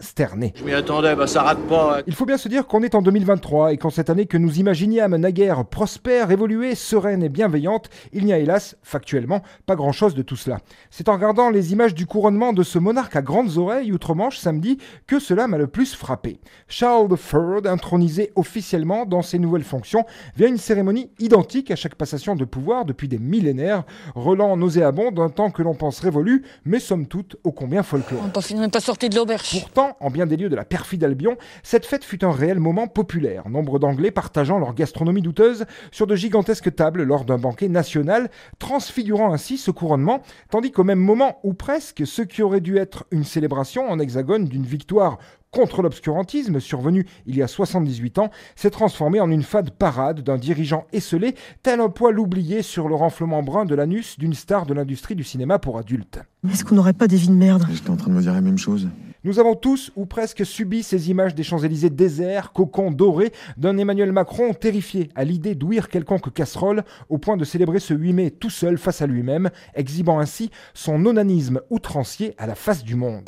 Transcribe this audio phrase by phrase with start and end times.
[0.00, 2.00] Je m'y attendais, bah ça rate pas.
[2.06, 4.58] Il faut bien se dire qu'on est en 2023 et qu'en cette année que nous
[4.58, 10.22] imaginions naguère prospère, évoluée, sereine et bienveillante, il n'y a hélas, factuellement, pas grand-chose de
[10.22, 10.58] tout cela.
[10.90, 14.78] C'est en regardant les images du couronnement de ce monarque à grandes oreilles outre-Manche samedi
[15.06, 16.40] que cela m'a le plus frappé.
[16.68, 20.04] Charles III, intronisé officiellement dans ses nouvelles fonctions
[20.36, 23.84] via une cérémonie identique à chaque passation de pouvoir depuis des millénaires,
[24.14, 28.22] relant nauséabond d'un temps que l'on pense révolu, mais somme toute ô combien folklore.
[28.22, 29.60] On n'est pas sorti de l'auberge.
[29.60, 32.86] Pourtant, en bien des lieux de la perfide Albion, cette fête fut un réel moment
[32.86, 38.30] populaire, nombre d'Anglais partageant leur gastronomie douteuse sur de gigantesques tables lors d'un banquet national,
[38.58, 43.06] transfigurant ainsi ce couronnement, tandis qu'au même moment, ou presque, ce qui aurait dû être
[43.10, 45.18] une célébration en hexagone d'une victoire
[45.50, 50.36] contre l'obscurantisme, survenu il y a 78 ans, s'est transformé en une fade parade d'un
[50.36, 54.74] dirigeant esselé, tel un poil oublié sur le renflement brun de l'anus d'une star de
[54.74, 56.20] l'industrie du cinéma pour adultes.
[56.50, 57.66] Est-ce qu'on n'aurait pas des vies de merde?
[57.72, 58.88] J'étais en train de me dire la même chose.
[59.24, 64.12] Nous avons tous ou presque subi ces images des Champs-Élysées déserts, cocons dorés, d'un Emmanuel
[64.12, 68.48] Macron terrifié à l'idée d'ouïr quelconque casserole au point de célébrer ce 8 mai tout
[68.48, 73.24] seul face à lui-même, exhibant ainsi son onanisme outrancier à la face du monde.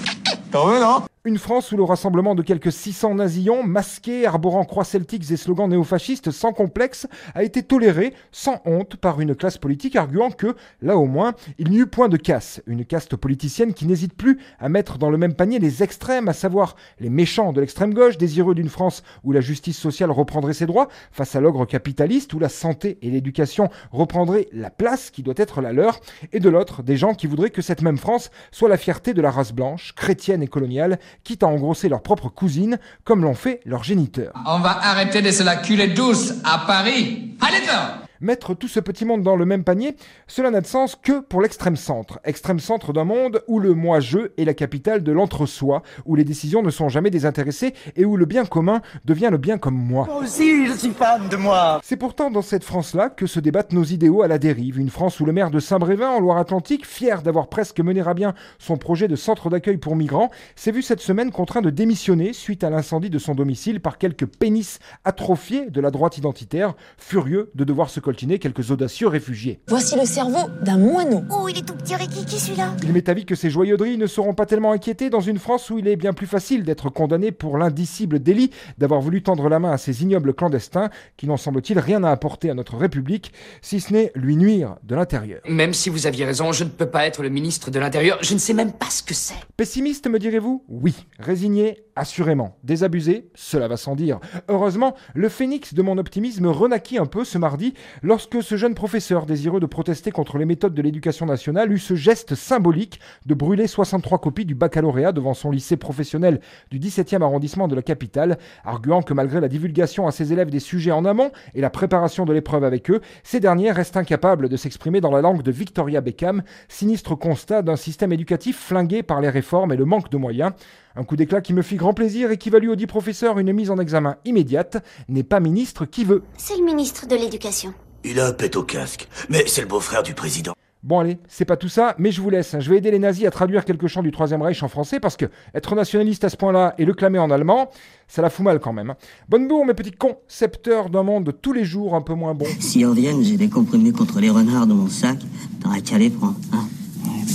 [0.52, 1.02] T'en veux, non?
[1.26, 5.68] Une France où le rassemblement de quelques 600 nazillons, masqués, arborant croix celtiques et slogans
[5.68, 10.96] néofascistes sans complexe, a été toléré sans honte par une classe politique arguant que, là
[10.96, 12.62] au moins, il n'y eut point de casse.
[12.66, 16.32] Une caste politicienne qui n'hésite plus à mettre dans le même panier les extrêmes, à
[16.32, 20.64] savoir les méchants de l'extrême gauche, désireux d'une France où la justice sociale reprendrait ses
[20.64, 25.34] droits face à l'ogre capitaliste, où la santé et l'éducation reprendraient la place qui doit
[25.36, 26.00] être la leur,
[26.32, 29.20] et de l'autre, des gens qui voudraient que cette même France soit la fierté de
[29.20, 33.60] la race blanche, chrétienne et coloniale, quitte à engrosser leur propre cousine, comme l'ont fait
[33.64, 34.32] leurs géniteurs.
[34.46, 37.36] On va arrêter de se la culer douce à Paris.
[37.40, 40.94] Allez, toi Mettre tout ce petit monde dans le même panier, cela n'a de sens
[40.94, 42.20] que pour l'extrême centre.
[42.22, 46.62] Extrême centre d'un monde où le moi-je est la capitale de l'entre-soi, où les décisions
[46.62, 50.04] ne sont jamais désintéressées et où le bien commun devient le bien comme moi.
[50.04, 51.80] Moi aussi, je suis fan de moi.
[51.82, 54.78] C'est pourtant dans cette France-là que se débattent nos idéaux à la dérive.
[54.78, 58.34] Une France où le maire de Saint-Brévin, en Loire-Atlantique, fier d'avoir presque mené à bien
[58.58, 62.64] son projet de centre d'accueil pour migrants, s'est vu cette semaine contraint de démissionner suite
[62.64, 67.64] à l'incendie de son domicile par quelques pénis atrophiés de la droite identitaire, furieux de
[67.64, 69.60] devoir se coltiner quelques audacieux réfugiés.
[69.68, 71.22] Voici le cerveau d'un moineau.
[71.30, 72.74] Oh, il est tout petit Ricky, celui-là?
[72.82, 75.78] Il m'est avis que ces joyauderies ne seront pas tellement inquiétées dans une France où
[75.78, 79.70] il est bien plus facile d'être condamné pour l'indicible délit d'avoir voulu tendre la main
[79.70, 83.32] à ces ignobles clandestins qui n'en semble-t-il rien à apporter à notre République,
[83.62, 85.40] si ce n'est lui nuire de l'intérieur.
[85.48, 88.18] Même si vous aviez raison, je ne peux pas être le ministre de l'Intérieur.
[88.22, 89.36] Je ne sais même pas ce que c'est.
[89.56, 90.64] Pessimiste, me direz-vous?
[90.68, 90.96] Oui.
[91.20, 92.56] Résigné Assurément.
[92.64, 94.20] Désabusé Cela va sans dire.
[94.48, 99.26] Heureusement, le phénix de mon optimisme renaquit un peu ce mardi lorsque ce jeune professeur
[99.26, 103.66] désireux de protester contre les méthodes de l'éducation nationale eut ce geste symbolique de brûler
[103.66, 106.40] 63 copies du baccalauréat devant son lycée professionnel
[106.70, 110.60] du 17e arrondissement de la capitale, arguant que malgré la divulgation à ses élèves des
[110.60, 114.56] sujets en amont et la préparation de l'épreuve avec eux, ces derniers restent incapables de
[114.56, 119.30] s'exprimer dans la langue de Victoria Beckham, sinistre constat d'un système éducatif flingué par les
[119.30, 120.52] réformes et le manque de moyens.
[120.96, 123.52] Un coup d'éclat qui me fit grand plaisir et qui valut au dit professeur une
[123.52, 124.84] mise en examen immédiate.
[125.08, 126.22] N'est pas ministre qui veut.
[126.36, 127.72] C'est le ministre de l'Éducation.
[128.04, 130.52] Il a un pet au casque, mais c'est le beau-frère du président.
[130.82, 132.56] Bon allez, c'est pas tout ça, mais je vous laisse.
[132.58, 135.18] Je vais aider les nazis à traduire quelques chants du Troisième Reich en français parce
[135.18, 137.70] que être nationaliste à ce point-là et le clamer en allemand,
[138.08, 138.88] ça la fout mal quand même.
[138.90, 138.96] hein.
[139.28, 142.46] Bonne bourre mes petits concepteurs d'un monde de tous les jours un peu moins bon.
[142.60, 145.18] Si en viennent, j'ai des comprimés contre les renards dans mon sac.
[145.62, 146.66] T'auras qu'à les prendre, hein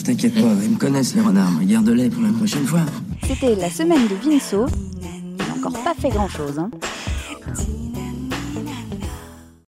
[0.03, 1.63] T'inquiète pas, ils me connaissent les renards.
[1.63, 2.81] Garde-les pour la prochaine fois.
[3.27, 4.67] C'était la semaine de Vinceau.
[5.01, 6.59] Il n'a encore pas fait grand-chose.
[6.59, 6.69] Hein.